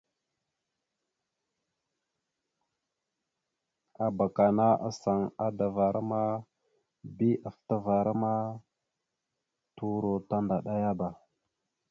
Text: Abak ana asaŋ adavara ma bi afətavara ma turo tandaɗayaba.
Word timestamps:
Abak 4.05 4.35
ana 4.47 4.67
asaŋ 4.87 5.19
adavara 5.45 6.01
ma 6.09 6.21
bi 7.15 7.29
afətavara 7.47 8.13
ma 8.21 8.33
turo 9.75 10.13
tandaɗayaba. 10.29 11.09